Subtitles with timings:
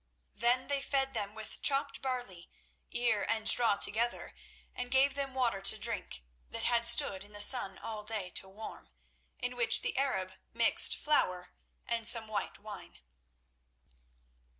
[0.33, 2.49] Then they fed them with chopped barley,
[2.89, 4.33] ear and straw together,
[4.73, 8.49] and gave them water to drink that had stood in the sun all day to
[8.49, 8.89] warm,
[9.37, 11.53] in which the Arab mixed flour
[11.85, 12.97] and some white wine.